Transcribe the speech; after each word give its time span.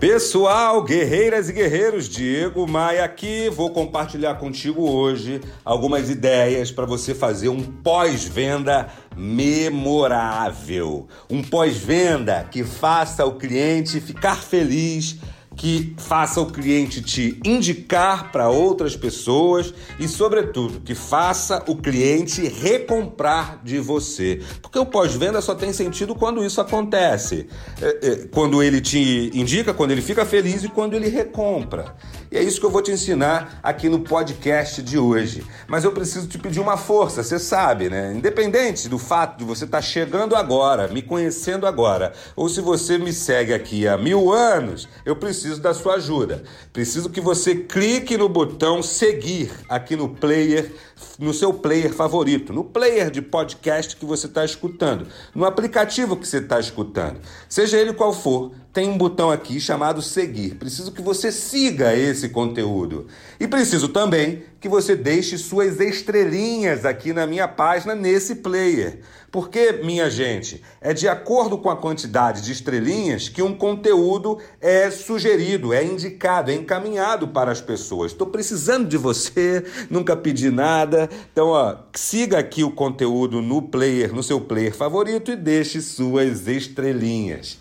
Pessoal, 0.00 0.84
guerreiras 0.84 1.48
e 1.48 1.52
guerreiros, 1.52 2.08
Diego 2.08 2.68
Maia 2.68 3.04
aqui. 3.04 3.50
Vou 3.50 3.70
compartilhar 3.70 4.36
contigo 4.36 4.88
hoje 4.88 5.40
algumas 5.64 6.08
ideias 6.08 6.70
para 6.70 6.86
você 6.86 7.16
fazer 7.16 7.48
um 7.48 7.60
pós-venda 7.60 8.88
memorável. 9.16 11.08
Um 11.28 11.42
pós-venda 11.42 12.46
que 12.48 12.62
faça 12.62 13.26
o 13.26 13.38
cliente 13.38 14.00
ficar 14.00 14.36
feliz 14.36 15.16
que 15.58 15.92
faça 15.98 16.40
o 16.40 16.46
cliente 16.46 17.02
te 17.02 17.38
indicar 17.44 18.30
para 18.30 18.48
outras 18.48 18.96
pessoas 18.96 19.74
e, 19.98 20.06
sobretudo, 20.06 20.80
que 20.80 20.94
faça 20.94 21.64
o 21.66 21.76
cliente 21.76 22.46
recomprar 22.48 23.60
de 23.64 23.80
você. 23.80 24.40
Porque 24.62 24.78
o 24.78 24.86
pós-venda 24.86 25.40
só 25.40 25.56
tem 25.56 25.72
sentido 25.72 26.14
quando 26.14 26.44
isso 26.44 26.60
acontece. 26.60 27.48
É, 27.82 27.98
é, 28.02 28.16
quando 28.28 28.62
ele 28.62 28.80
te 28.80 29.32
indica, 29.34 29.74
quando 29.74 29.90
ele 29.90 30.00
fica 30.00 30.24
feliz 30.24 30.62
e 30.62 30.68
quando 30.68 30.94
ele 30.94 31.08
recompra. 31.08 31.96
E 32.30 32.36
é 32.36 32.42
isso 32.42 32.60
que 32.60 32.66
eu 32.66 32.70
vou 32.70 32.82
te 32.82 32.92
ensinar 32.92 33.58
aqui 33.62 33.88
no 33.88 34.00
podcast 34.00 34.80
de 34.80 34.96
hoje. 34.96 35.44
Mas 35.66 35.82
eu 35.82 35.90
preciso 35.90 36.28
te 36.28 36.38
pedir 36.38 36.60
uma 36.60 36.76
força, 36.76 37.22
você 37.22 37.38
sabe, 37.38 37.88
né? 37.88 38.12
Independente 38.14 38.88
do 38.88 38.98
fato 38.98 39.38
de 39.38 39.44
você 39.44 39.64
estar 39.64 39.78
tá 39.78 39.82
chegando 39.82 40.36
agora, 40.36 40.88
me 40.88 41.02
conhecendo 41.02 41.66
agora, 41.66 42.12
ou 42.36 42.48
se 42.48 42.60
você 42.60 42.96
me 42.98 43.12
segue 43.12 43.52
aqui 43.52 43.88
há 43.88 43.96
mil 43.96 44.30
anos, 44.30 44.88
eu 45.04 45.16
preciso 45.16 45.47
preciso 45.48 45.60
da 45.62 45.72
sua 45.72 45.94
ajuda. 45.94 46.42
Preciso 46.72 47.08
que 47.08 47.20
você 47.20 47.54
clique 47.54 48.16
no 48.16 48.28
botão 48.28 48.82
seguir 48.82 49.50
aqui 49.68 49.96
no 49.96 50.10
player, 50.10 50.72
no 51.18 51.32
seu 51.32 51.52
player 51.54 51.92
favorito, 51.92 52.52
no 52.52 52.64
player 52.64 53.10
de 53.10 53.22
podcast 53.22 53.96
que 53.96 54.04
você 54.04 54.26
está 54.26 54.44
escutando, 54.44 55.06
no 55.34 55.44
aplicativo 55.44 56.16
que 56.16 56.28
você 56.28 56.38
está 56.38 56.60
escutando. 56.60 57.20
Seja 57.48 57.78
ele 57.78 57.92
qual 57.92 58.12
for, 58.12 58.52
tem 58.78 58.88
um 58.88 58.96
botão 58.96 59.28
aqui 59.28 59.58
chamado 59.58 60.00
seguir. 60.00 60.54
Preciso 60.54 60.92
que 60.92 61.02
você 61.02 61.32
siga 61.32 61.96
esse 61.96 62.28
conteúdo. 62.28 63.08
E 63.40 63.48
preciso 63.48 63.88
também 63.88 64.44
que 64.60 64.68
você 64.68 64.94
deixe 64.94 65.36
suas 65.36 65.80
estrelinhas 65.80 66.84
aqui 66.84 67.12
na 67.12 67.26
minha 67.26 67.48
página 67.48 67.96
nesse 67.96 68.36
player. 68.36 69.00
Porque, 69.32 69.72
minha 69.82 70.08
gente, 70.08 70.62
é 70.80 70.94
de 70.94 71.08
acordo 71.08 71.58
com 71.58 71.68
a 71.68 71.76
quantidade 71.76 72.40
de 72.40 72.52
estrelinhas 72.52 73.28
que 73.28 73.42
um 73.42 73.52
conteúdo 73.52 74.38
é 74.60 74.88
sugerido, 74.92 75.74
é 75.74 75.84
indicado, 75.84 76.52
é 76.52 76.54
encaminhado 76.54 77.26
para 77.26 77.50
as 77.50 77.60
pessoas. 77.60 78.12
Estou 78.12 78.28
precisando 78.28 78.86
de 78.86 78.96
você, 78.96 79.64
nunca 79.90 80.16
pedi 80.16 80.52
nada. 80.52 81.10
Então, 81.32 81.48
ó, 81.48 81.78
siga 81.96 82.38
aqui 82.38 82.62
o 82.62 82.70
conteúdo 82.70 83.42
no 83.42 83.60
player, 83.60 84.14
no 84.14 84.22
seu 84.22 84.40
player 84.40 84.72
favorito 84.72 85.32
e 85.32 85.36
deixe 85.36 85.80
suas 85.80 86.46
estrelinhas. 86.46 87.58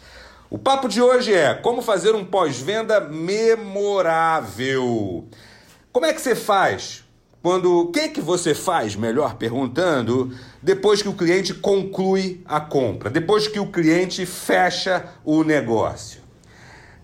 O 0.50 0.58
papo 0.58 0.88
de 0.88 1.02
hoje 1.02 1.34
é 1.34 1.54
como 1.54 1.82
fazer 1.82 2.16
um 2.16 2.24
pós-venda 2.24 3.02
memorável. 3.02 4.48
Como 5.92 6.06
é 6.06 6.14
que 6.14 6.22
você 6.22 6.36
faz? 6.36 7.04
Quando 7.44 7.82
o 7.82 7.92
que 7.92 8.08
que 8.08 8.22
você 8.22 8.56
faz, 8.56 8.96
melhor 8.96 9.36
perguntando, 9.36 10.34
depois 10.64 11.02
que 11.02 11.10
o 11.10 11.14
cliente 11.14 11.54
conclui 11.54 12.42
a 12.46 12.62
compra, 12.62 13.10
depois 13.10 13.46
que 13.50 13.60
o 13.60 13.68
cliente 13.68 14.26
fecha 14.26 15.06
o 15.26 15.44
negócio. 15.44 16.22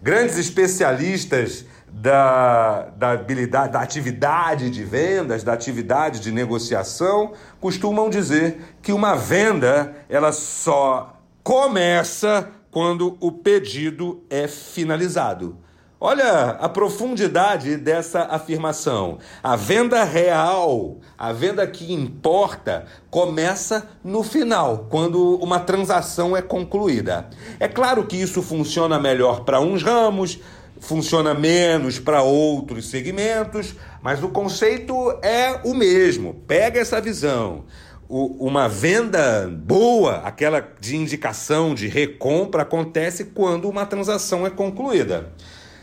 Grandes 0.02 0.38
especialistas 0.38 1.66
da, 1.90 2.92
da 2.96 3.12
habilidade, 3.12 3.74
da 3.74 3.82
atividade 3.82 4.70
de 4.70 4.86
vendas, 4.86 5.44
da 5.44 5.52
atividade 5.52 6.22
de 6.22 6.32
negociação, 6.32 7.34
costumam 7.60 8.10
dizer 8.10 8.78
que 8.82 8.94
uma 8.94 9.16
venda 9.16 9.94
ela 10.08 10.32
só 10.32 11.20
começa 11.44 12.50
quando 12.74 13.16
o 13.20 13.32
pedido 13.32 14.24
é 14.32 14.48
finalizado. 14.48 15.56
Olha 16.02 16.50
a 16.60 16.68
profundidade 16.68 17.78
dessa 17.78 18.24
afirmação. 18.24 19.20
A 19.44 19.56
venda 19.56 20.04
real, 20.04 20.98
a 21.16 21.32
venda 21.32 21.66
que 21.68 21.94
importa, 21.94 22.86
começa 23.12 23.88
no 24.04 24.24
final, 24.24 24.88
quando 24.90 25.36
uma 25.36 25.60
transação 25.60 26.36
é 26.36 26.42
concluída. 26.42 27.30
É 27.60 27.68
claro 27.68 28.06
que 28.06 28.18
isso 28.18 28.42
funciona 28.42 29.00
melhor 29.00 29.46
para 29.46 29.62
uns 29.62 29.84
ramos, 29.84 30.40
funciona 30.80 31.34
menos 31.34 32.00
para 32.00 32.24
outros 32.24 32.90
segmentos, 32.90 33.76
mas 34.02 34.22
o 34.22 34.30
conceito 34.30 34.96
é 35.22 35.62
o 35.64 35.76
mesmo. 35.76 36.34
Pega 36.48 36.82
essa 36.82 37.00
visão 37.00 37.66
uma 38.14 38.70
venda 38.70 39.50
boa, 39.52 40.18
aquela 40.18 40.64
de 40.80 40.96
indicação, 40.96 41.74
de 41.74 41.88
recompra, 41.88 42.62
acontece 42.62 43.26
quando 43.26 43.68
uma 43.68 43.88
transação 43.88 44.46
é 44.46 44.52
concluída. 44.52 45.32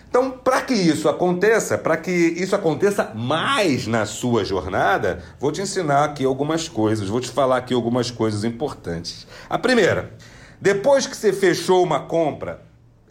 Então, 0.09 0.31
para 0.31 0.63
que 0.63 0.75
isso 0.75 1.09
aconteça, 1.09 1.77
para 1.77 1.97
que 1.97 2.11
isso 2.11 2.55
aconteça 2.55 3.13
mais 3.15 3.87
na 3.87 4.07
sua 4.07 4.45
jornada, 4.45 5.23
vou 5.41 5.51
te 5.51 5.61
ensinar 5.61 6.05
aqui 6.05 6.25
algumas 6.25 6.69
coisas, 6.69 7.09
vou 7.09 7.21
te 7.21 7.31
falar 7.31 7.57
aqui 7.57 7.75
algumas 7.75 8.11
coisas 8.11 8.45
importantes. 8.45 9.27
A 9.49 9.59
primeira, 9.59 10.13
depois 10.61 11.07
que 11.07 11.17
você 11.17 11.33
fechou 11.33 11.83
uma 11.83 12.01
compra, 12.01 12.61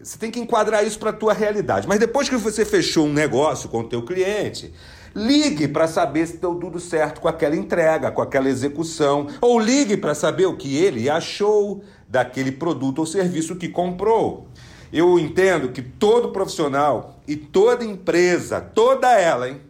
você 0.01 0.17
tem 0.17 0.31
que 0.31 0.39
enquadrar 0.39 0.85
isso 0.85 0.99
para 0.99 1.09
a 1.09 1.13
tua 1.13 1.33
realidade. 1.33 1.87
Mas 1.87 1.99
depois 1.99 2.29
que 2.29 2.37
você 2.37 2.63
fechou 2.63 3.05
um 3.05 3.13
negócio 3.13 3.69
com 3.69 3.79
o 3.79 3.87
teu 3.87 4.01
cliente, 4.03 4.73
Ligue 5.15 5.67
para 5.67 5.87
saber 5.87 6.27
se 6.27 6.37
deu 6.37 6.55
tudo 6.55 6.79
certo 6.79 7.19
com 7.21 7.27
aquela 7.27 7.55
entrega, 7.55 8.11
com 8.11 8.21
aquela 8.21 8.49
execução, 8.49 9.27
ou 9.41 9.59
ligue 9.59 9.97
para 9.97 10.13
saber 10.13 10.45
o 10.45 10.55
que 10.55 10.77
ele 10.77 11.09
achou 11.09 11.83
daquele 12.07 12.51
produto 12.51 12.99
ou 12.99 13.05
serviço 13.05 13.55
que 13.55 13.67
comprou. 13.67 14.47
Eu 14.91 15.19
entendo 15.19 15.69
que 15.69 15.81
todo 15.81 16.31
profissional 16.31 17.19
e 17.27 17.35
toda 17.35 17.83
empresa, 17.83 18.61
toda 18.61 19.11
ela, 19.19 19.49
hein, 19.49 19.61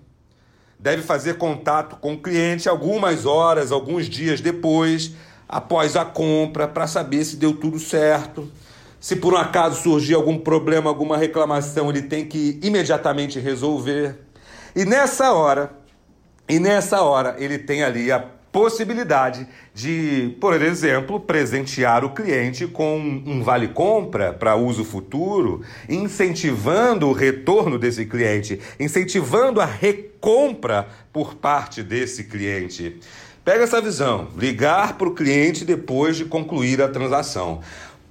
deve 0.78 1.02
fazer 1.02 1.38
contato 1.38 1.98
com 1.98 2.14
o 2.14 2.22
cliente 2.22 2.70
algumas 2.70 3.26
horas, 3.26 3.72
alguns 3.72 4.08
dias 4.08 4.42
depois, 4.42 5.14
após 5.48 5.96
a 5.96 6.06
compra, 6.06 6.68
para 6.68 6.88
saber 6.88 7.24
se 7.26 7.36
deu 7.36 7.54
tudo 7.54 7.80
certo. 7.80 8.50
Se 9.00 9.16
por 9.16 9.34
um 9.34 9.38
acaso 9.38 9.82
surgir 9.82 10.14
algum 10.14 10.38
problema, 10.38 10.90
alguma 10.90 11.18
reclamação, 11.18 11.90
ele 11.90 12.02
tem 12.02 12.26
que 12.26 12.60
imediatamente 12.62 13.40
resolver. 13.40 14.16
E 14.76 14.84
nessa 14.84 15.32
hora, 15.32 15.72
e 16.48 16.60
nessa 16.60 17.02
hora 17.02 17.36
ele 17.40 17.58
tem 17.58 17.82
ali 17.82 18.12
a 18.12 18.20
possibilidade 18.52 19.48
de, 19.74 20.36
por 20.42 20.60
exemplo, 20.62 21.20
presentear 21.20 22.04
o 22.04 22.10
cliente 22.10 22.68
com 22.68 22.98
um 22.98 23.42
vale 23.42 23.70
compra 23.70 24.34
para 24.34 24.56
uso 24.56 24.84
futuro, 24.84 25.62
incentivando 25.88 27.08
o 27.08 27.14
retorno 27.14 27.78
desse 27.78 28.06
cliente, 28.06 28.60
incentivando 28.80 29.62
a 29.62 29.66
recompra 29.66 30.88
por 31.14 31.36
parte 31.36 31.84
desse 31.84 32.26
cliente. 32.26 33.00
Pega 33.46 33.64
essa 33.64 33.82
visão, 33.82 34.28
ligar 34.38 34.98
para 34.98 35.08
o 35.08 35.14
cliente 35.16 35.64
depois 35.64 36.18
de 36.18 36.26
concluir 36.26 36.82
a 36.82 36.90
transação. 36.90 37.62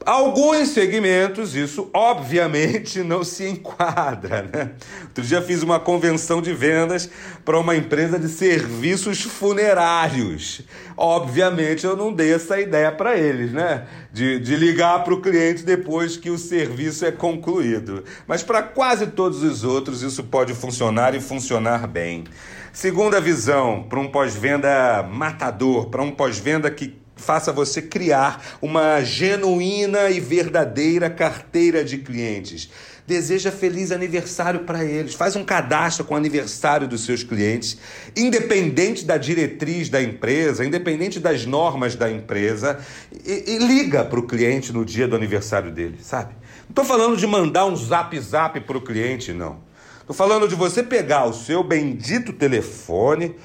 Alguns 0.07 0.69
segmentos, 0.69 1.55
isso 1.55 1.91
obviamente 1.93 3.03
não 3.03 3.23
se 3.23 3.47
enquadra. 3.47 4.43
Né? 4.43 4.71
Outro 5.05 5.25
dia 5.25 5.43
fiz 5.43 5.63
uma 5.63 5.79
convenção 5.79 6.41
de 6.41 6.53
vendas 6.53 7.11
para 7.45 7.59
uma 7.59 7.77
empresa 7.77 8.19
de 8.19 8.29
serviços 8.29 9.23
funerários. 9.23 10.63
Obviamente 10.97 11.85
eu 11.85 11.97
não 11.97 12.13
dei 12.13 12.33
essa 12.33 12.59
ideia 12.61 12.91
para 12.91 13.19
eles, 13.19 13.53
né? 13.53 13.87
De, 14.13 14.39
de 14.39 14.57
ligar 14.57 15.05
para 15.05 15.15
o 15.15 15.21
cliente 15.21 15.63
depois 15.63 16.17
que 16.17 16.31
o 16.31 16.39
serviço 16.39 17.05
é 17.05 17.13
concluído. 17.13 18.03
Mas 18.27 18.43
para 18.43 18.63
quase 18.63 19.09
todos 19.09 19.43
os 19.43 19.63
outros 19.63 20.03
isso 20.03 20.25
pode 20.25 20.55
funcionar 20.55 21.15
e 21.15 21.21
funcionar 21.21 21.87
bem. 21.87 22.25
Segunda 22.73 23.21
visão, 23.21 23.83
para 23.89 23.99
um 23.99 24.09
pós-venda 24.09 25.03
matador, 25.03 25.89
para 25.89 26.03
um 26.03 26.11
pós-venda 26.11 26.71
que 26.71 26.98
faça 27.19 27.53
você 27.53 27.83
criar 27.83 28.59
uma 28.63 29.03
genuína 29.03 30.09
e 30.11 30.21
verdadeira 30.21 31.11
carteira 31.11 31.85
de 31.85 31.99
clientes. 31.99 32.71
Deseja 33.07 33.51
feliz 33.51 33.91
aniversário 33.91 34.61
para 34.61 34.85
eles. 34.85 35.15
Faz 35.15 35.35
um 35.35 35.43
cadastro 35.43 36.05
com 36.05 36.15
o 36.15 36.17
aniversário 36.17 36.87
dos 36.87 37.05
seus 37.05 37.23
clientes, 37.23 37.79
independente 38.17 39.05
da 39.05 39.17
diretriz 39.17 39.89
da 39.89 40.03
empresa, 40.03 40.65
independente 40.65 41.19
das 41.19 41.47
normas 41.47 41.97
da 41.97 42.11
empresa, 42.11 42.79
e, 43.25 43.55
e 43.55 43.59
liga 43.59 44.05
para 44.05 44.21
o 44.21 44.27
cliente 44.27 44.73
no 44.73 44.85
dia 44.85 45.09
do 45.09 45.17
aniversário 45.17 45.73
dele, 45.73 45.99
sabe? 46.03 46.35
Não 46.65 46.71
estou 46.71 46.85
falando 46.85 47.17
de 47.17 47.27
mandar 47.27 47.65
um 47.65 47.75
zap 47.75 48.19
zap 48.21 48.61
para 48.61 48.77
o 48.77 48.81
cliente, 48.83 49.33
não. 49.33 49.67
Estou 50.01 50.15
falando 50.15 50.47
de 50.47 50.55
você 50.55 50.83
pegar 50.83 51.27
o 51.27 51.35
seu 51.35 51.63
bendito 51.63 52.33
telefone 52.33 53.37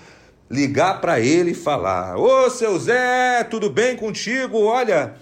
ligar 0.53 1.01
para 1.01 1.19
ele 1.19 1.51
e 1.51 1.55
falar: 1.55 2.15
Ô 2.15 2.49
seu 2.49 2.77
Zé, 2.77 3.43
tudo 3.43 3.69
bem 3.69 3.95
contigo? 3.95 4.59
Olha, 4.59 5.15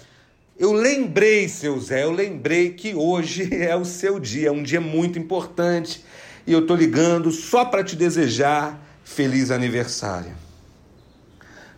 eu 0.60 0.74
lembrei, 0.74 1.48
seu 1.48 1.80
Zé, 1.80 2.04
eu 2.04 2.12
lembrei 2.12 2.72
que 2.72 2.94
hoje 2.94 3.50
é 3.56 3.75
o 3.75 3.86
seu 3.86 4.19
dia, 4.19 4.50
é 4.50 4.51
um 4.51 4.62
dia 4.62 4.81
muito 4.81 5.18
importante 5.18 6.04
e 6.45 6.51
eu 6.51 6.68
tô 6.68 6.75
ligando 6.75 7.31
só 7.31 7.63
para 7.63 7.83
te 7.83 7.95
desejar 7.95 8.78
feliz 9.04 9.51
aniversário. 9.51 10.50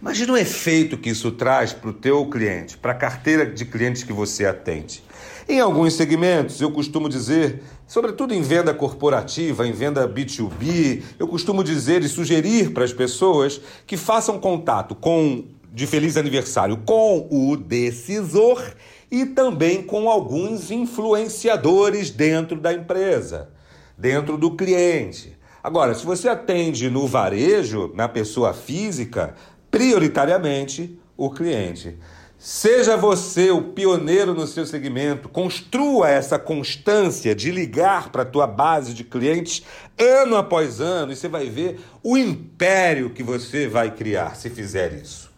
Imagina 0.04 0.34
o 0.34 0.38
efeito 0.38 0.98
que 0.98 1.10
isso 1.10 1.32
traz 1.32 1.72
para 1.72 1.90
o 1.90 1.94
teu 1.94 2.26
cliente, 2.26 2.78
para 2.78 2.92
a 2.92 2.96
carteira 2.96 3.46
de 3.46 3.64
clientes 3.64 4.04
que 4.04 4.12
você 4.12 4.46
atende. 4.46 5.02
Em 5.48 5.62
alguns 5.62 5.94
segmentos, 5.94 6.60
eu 6.60 6.70
costumo 6.72 7.08
dizer, 7.08 7.64
sobretudo 7.88 8.34
em 8.34 8.42
venda 8.42 8.74
corporativa, 8.74 9.66
em 9.66 9.72
venda 9.72 10.06
B2B, 10.06 11.02
eu 11.18 11.26
costumo 11.26 11.64
dizer 11.64 12.04
e 12.04 12.10
sugerir 12.10 12.72
para 12.72 12.84
as 12.84 12.92
pessoas 12.92 13.62
que 13.88 13.96
façam 13.96 14.38
contato 14.42 14.94
com 14.94 15.46
de 15.72 15.88
feliz 15.88 16.18
aniversário 16.18 16.76
com 16.86 17.26
o 17.32 17.56
decisor 17.56 18.62
e 19.10 19.26
também 19.26 19.84
com 19.84 20.10
alguns 20.10 20.70
influenciadores 20.70 22.10
dentro 22.10 22.60
da 22.60 22.74
empresa, 22.74 23.52
dentro 23.98 24.38
do 24.38 24.52
cliente. 24.52 25.34
Agora, 25.64 25.96
se 25.96 26.06
você 26.06 26.28
atende 26.28 26.90
no 26.90 27.08
varejo, 27.08 27.90
na 27.96 28.10
pessoa 28.10 28.54
física, 28.54 29.34
prioritariamente 29.74 31.00
o 31.18 31.32
cliente. 31.32 31.98
Seja 32.38 32.96
você 32.96 33.50
o 33.50 33.60
pioneiro 33.60 34.36
no 34.36 34.46
seu 34.46 34.68
segmento, 34.68 35.28
construa 35.28 36.12
essa 36.12 36.38
constância 36.38 37.34
de 37.34 37.50
ligar 37.50 38.10
para 38.10 38.22
a 38.22 38.26
tua 38.26 38.46
base 38.46 38.94
de 38.94 39.04
clientes 39.04 39.64
ano 39.98 40.36
após 40.36 40.80
ano 40.80 41.12
e 41.12 41.16
você 41.16 41.28
vai 41.28 41.50
ver 41.50 41.80
o 42.04 42.16
império 42.16 43.10
que 43.10 43.24
você 43.24 43.68
vai 43.68 43.90
criar 43.90 44.36
se 44.36 44.48
fizer 44.48 44.94
isso. 44.94 45.32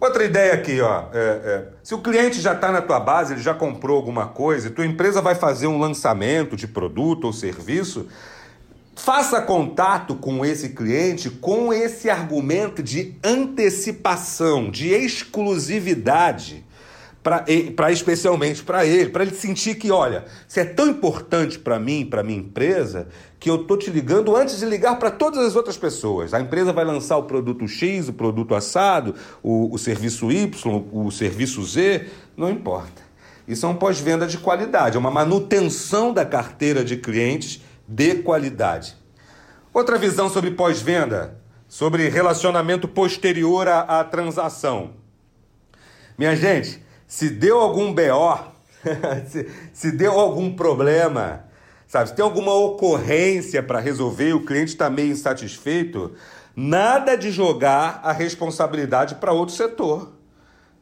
Outra 0.00 0.24
ideia 0.24 0.54
aqui, 0.54 0.80
ó, 0.80 1.04
é, 1.12 1.18
é, 1.18 1.68
se 1.84 1.94
o 1.94 1.98
cliente 1.98 2.40
já 2.40 2.54
está 2.54 2.72
na 2.72 2.82
tua 2.82 2.98
base, 2.98 3.34
ele 3.34 3.42
já 3.42 3.54
comprou 3.54 3.96
alguma 3.96 4.26
coisa, 4.26 4.66
e 4.66 4.70
tua 4.70 4.86
empresa 4.86 5.20
vai 5.20 5.36
fazer 5.36 5.68
um 5.68 5.78
lançamento 5.78 6.56
de 6.56 6.66
produto 6.66 7.24
ou 7.26 7.32
serviço, 7.32 8.08
Faça 9.02 9.40
contato 9.40 10.14
com 10.14 10.44
esse 10.44 10.68
cliente 10.68 11.30
com 11.30 11.72
esse 11.72 12.10
argumento 12.10 12.82
de 12.82 13.14
antecipação, 13.24 14.70
de 14.70 14.88
exclusividade, 14.88 16.66
para 17.22 17.90
especialmente 17.90 18.62
para 18.62 18.84
ele, 18.84 19.08
para 19.08 19.22
ele 19.22 19.34
sentir 19.34 19.76
que, 19.76 19.90
olha, 19.90 20.26
você 20.46 20.60
é 20.60 20.64
tão 20.66 20.86
importante 20.86 21.58
para 21.58 21.78
mim, 21.78 22.04
para 22.04 22.22
minha 22.22 22.40
empresa, 22.40 23.08
que 23.38 23.48
eu 23.48 23.64
tô 23.64 23.74
te 23.74 23.90
ligando 23.90 24.36
antes 24.36 24.58
de 24.58 24.66
ligar 24.66 24.98
para 24.98 25.10
todas 25.10 25.46
as 25.46 25.56
outras 25.56 25.78
pessoas. 25.78 26.34
A 26.34 26.40
empresa 26.40 26.70
vai 26.70 26.84
lançar 26.84 27.16
o 27.16 27.22
produto 27.22 27.66
X, 27.66 28.06
o 28.10 28.12
produto 28.12 28.54
assado, 28.54 29.14
o, 29.42 29.74
o 29.74 29.78
serviço 29.78 30.30
Y, 30.30 30.84
o 30.92 31.10
serviço 31.10 31.64
Z, 31.64 32.06
não 32.36 32.50
importa. 32.50 33.00
Isso 33.48 33.64
é 33.64 33.68
um 33.70 33.74
pós-venda 33.74 34.26
de 34.26 34.36
qualidade, 34.36 34.98
é 34.98 35.00
uma 35.00 35.10
manutenção 35.10 36.12
da 36.12 36.26
carteira 36.26 36.84
de 36.84 36.98
clientes 36.98 37.62
de 37.90 38.22
qualidade. 38.22 38.96
Outra 39.74 39.98
visão 39.98 40.30
sobre 40.30 40.52
pós-venda, 40.52 41.36
sobre 41.66 42.08
relacionamento 42.08 42.86
posterior 42.86 43.66
à, 43.66 43.80
à 43.80 44.04
transação. 44.04 44.92
Minha 46.16 46.36
gente, 46.36 46.80
se 47.04 47.28
deu 47.28 47.58
algum 47.58 47.92
BO, 47.92 48.38
se, 49.26 49.50
se 49.72 49.90
deu 49.90 50.12
algum 50.12 50.54
problema, 50.54 51.44
sabe, 51.88 52.10
se 52.10 52.14
tem 52.14 52.24
alguma 52.24 52.54
ocorrência 52.54 53.60
para 53.60 53.80
resolver 53.80 54.34
o 54.34 54.44
cliente 54.44 54.70
está 54.70 54.88
meio 54.88 55.10
insatisfeito, 55.10 56.14
nada 56.54 57.16
de 57.16 57.32
jogar 57.32 58.00
a 58.04 58.12
responsabilidade 58.12 59.16
para 59.16 59.32
outro 59.32 59.54
setor. 59.54 60.12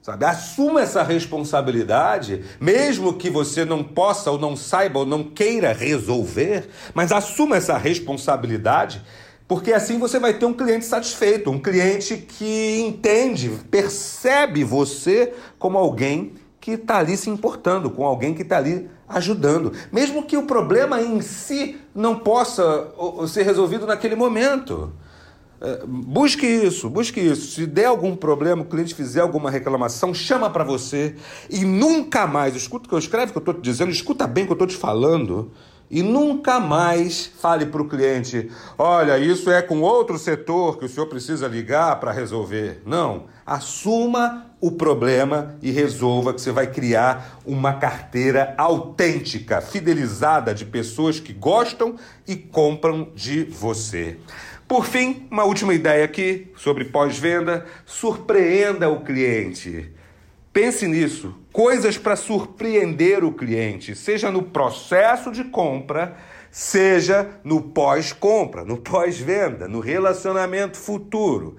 Sabe? 0.08 0.24
Assuma 0.24 0.80
essa 0.80 1.02
responsabilidade, 1.02 2.42
mesmo 2.58 3.12
que 3.12 3.28
você 3.28 3.62
não 3.62 3.84
possa 3.84 4.30
ou 4.30 4.38
não 4.38 4.56
saiba 4.56 5.00
ou 5.00 5.04
não 5.04 5.22
queira 5.22 5.70
resolver, 5.74 6.70
mas 6.94 7.12
assuma 7.12 7.58
essa 7.58 7.76
responsabilidade, 7.76 9.02
porque 9.46 9.70
assim 9.70 9.98
você 9.98 10.18
vai 10.18 10.32
ter 10.32 10.46
um 10.46 10.54
cliente 10.54 10.86
satisfeito, 10.86 11.50
um 11.50 11.58
cliente 11.58 12.16
que 12.16 12.80
entende, 12.80 13.50
percebe 13.70 14.64
você 14.64 15.34
como 15.58 15.76
alguém 15.76 16.32
que 16.58 16.70
está 16.70 16.96
ali 16.96 17.14
se 17.14 17.28
importando, 17.28 17.90
com 17.90 18.06
alguém 18.06 18.32
que 18.32 18.40
está 18.40 18.56
ali 18.56 18.88
ajudando, 19.06 19.74
mesmo 19.92 20.22
que 20.22 20.38
o 20.38 20.44
problema 20.44 21.02
em 21.02 21.20
si 21.20 21.78
não 21.94 22.18
possa 22.18 22.88
ser 23.28 23.42
resolvido 23.42 23.86
naquele 23.86 24.16
momento. 24.16 24.90
É, 25.60 25.82
busque 25.86 26.46
isso, 26.46 26.88
busque 26.88 27.20
isso. 27.20 27.52
Se 27.52 27.66
der 27.66 27.86
algum 27.86 28.14
problema, 28.14 28.62
o 28.62 28.64
cliente 28.64 28.94
fizer 28.94 29.20
alguma 29.20 29.50
reclamação, 29.50 30.14
chama 30.14 30.48
para 30.50 30.64
você 30.64 31.16
e 31.50 31.64
nunca 31.64 32.26
mais, 32.26 32.54
escuta 32.54 32.86
o 32.86 32.88
que 32.88 32.94
eu 32.94 32.98
escrevo, 32.98 33.32
que 33.32 33.38
eu 33.38 33.40
estou 33.40 33.54
te 33.54 33.60
dizendo, 33.60 33.90
escuta 33.90 34.26
bem 34.26 34.44
o 34.44 34.46
que 34.46 34.52
eu 34.52 34.54
estou 34.54 34.68
te 34.68 34.76
falando 34.76 35.50
e 35.90 36.02
nunca 36.02 36.60
mais 36.60 37.26
fale 37.26 37.66
para 37.66 37.82
o 37.82 37.88
cliente: 37.88 38.50
olha, 38.76 39.18
isso 39.18 39.50
é 39.50 39.62
com 39.62 39.80
outro 39.80 40.18
setor 40.18 40.78
que 40.78 40.84
o 40.84 40.88
senhor 40.88 41.06
precisa 41.06 41.48
ligar 41.48 41.98
para 41.98 42.12
resolver. 42.12 42.82
Não, 42.84 43.24
assuma 43.44 44.47
o 44.60 44.72
problema 44.72 45.56
e 45.62 45.70
resolva 45.70 46.34
que 46.34 46.40
você 46.40 46.50
vai 46.50 46.66
criar 46.66 47.40
uma 47.46 47.74
carteira 47.74 48.54
autêntica, 48.58 49.60
fidelizada 49.60 50.54
de 50.54 50.64
pessoas 50.64 51.20
que 51.20 51.32
gostam 51.32 51.96
e 52.26 52.34
compram 52.34 53.10
de 53.14 53.44
você. 53.44 54.16
Por 54.66 54.84
fim, 54.84 55.26
uma 55.30 55.44
última 55.44 55.72
ideia 55.72 56.04
aqui 56.04 56.52
sobre 56.56 56.84
pós-venda: 56.86 57.64
surpreenda 57.86 58.88
o 58.88 59.00
cliente. 59.00 59.90
Pense 60.52 60.86
nisso. 60.88 61.34
Coisas 61.52 61.96
para 61.96 62.16
surpreender 62.16 63.24
o 63.24 63.32
cliente, 63.32 63.94
seja 63.94 64.30
no 64.30 64.42
processo 64.42 65.30
de 65.30 65.44
compra, 65.44 66.16
seja 66.50 67.28
no 67.44 67.62
pós-compra, 67.62 68.64
no 68.64 68.76
pós-venda, 68.76 69.68
no 69.68 69.80
relacionamento 69.80 70.76
futuro. 70.76 71.56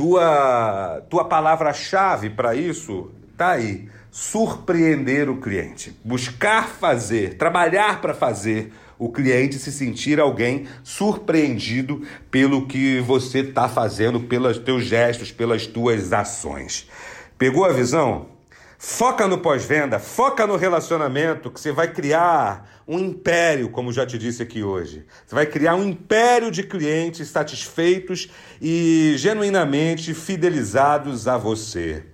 Tua, 0.00 1.02
tua 1.10 1.26
palavra-chave 1.26 2.30
para 2.30 2.54
isso 2.54 3.10
está 3.32 3.50
aí: 3.50 3.86
surpreender 4.10 5.28
o 5.28 5.36
cliente. 5.36 5.94
Buscar 6.02 6.70
fazer, 6.70 7.34
trabalhar 7.34 8.00
para 8.00 8.14
fazer 8.14 8.72
o 8.98 9.12
cliente 9.12 9.58
se 9.58 9.70
sentir 9.70 10.18
alguém 10.18 10.66
surpreendido 10.82 12.00
pelo 12.30 12.66
que 12.66 12.98
você 13.00 13.40
está 13.40 13.68
fazendo, 13.68 14.20
pelos 14.20 14.56
teus 14.56 14.86
gestos, 14.86 15.30
pelas 15.30 15.66
tuas 15.66 16.14
ações. 16.14 16.88
Pegou 17.36 17.66
a 17.66 17.72
visão? 17.72 18.39
Foca 18.82 19.28
no 19.28 19.36
pós-venda, 19.36 19.98
foca 19.98 20.46
no 20.46 20.56
relacionamento, 20.56 21.50
que 21.50 21.60
você 21.60 21.70
vai 21.70 21.92
criar 21.92 22.80
um 22.88 22.98
império, 22.98 23.68
como 23.68 23.92
já 23.92 24.06
te 24.06 24.16
disse 24.16 24.42
aqui 24.42 24.62
hoje. 24.62 25.04
Você 25.26 25.34
vai 25.34 25.44
criar 25.44 25.74
um 25.74 25.86
império 25.86 26.50
de 26.50 26.62
clientes 26.62 27.28
satisfeitos 27.28 28.30
e 28.58 29.16
genuinamente 29.18 30.14
fidelizados 30.14 31.28
a 31.28 31.36
você. 31.36 32.06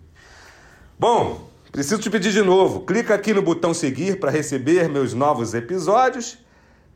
Bom, 0.98 1.48
preciso 1.70 2.00
te 2.00 2.10
pedir 2.10 2.32
de 2.32 2.42
novo. 2.42 2.80
Clica 2.80 3.14
aqui 3.14 3.32
no 3.32 3.42
botão 3.42 3.72
seguir 3.72 4.18
para 4.18 4.32
receber 4.32 4.88
meus 4.88 5.14
novos 5.14 5.54
episódios 5.54 6.36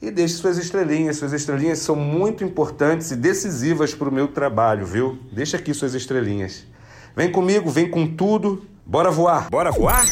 e 0.03 0.11
deixe 0.11 0.35
suas 0.35 0.59
estrelinhas. 0.59 1.19
Suas 1.19 1.33
estrelinhas 1.33 1.79
são 1.79 1.95
muito 1.95 2.43
importantes 2.43 3.13
e 3.13 3.17
decisivas 3.17 3.95
para 3.95 4.09
o 4.09 4.13
meu 4.13 4.27
trabalho, 4.27 4.85
viu? 4.85 5.17
Deixa 5.31 5.59
aqui 5.59 5.73
suas 5.73 5.95
estrelinhas. 5.95 6.67
Vem 7.15 7.31
comigo, 7.31 7.71
vem 7.71 7.89
com 7.89 8.05
tudo. 8.05 8.67
Bora 8.91 9.13
voar. 9.13 9.49
Bora 9.51 9.71
voar? 9.71 10.05